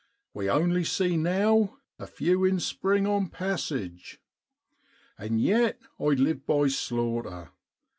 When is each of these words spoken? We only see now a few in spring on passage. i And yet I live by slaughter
We 0.33 0.49
only 0.49 0.83
see 0.83 1.15
now 1.15 1.77
a 1.99 2.07
few 2.07 2.43
in 2.43 2.59
spring 2.59 3.05
on 3.05 3.29
passage. 3.29 4.19
i 5.19 5.25
And 5.25 5.39
yet 5.39 5.79
I 5.99 6.05
live 6.15 6.43
by 6.47 6.69
slaughter 6.69 7.51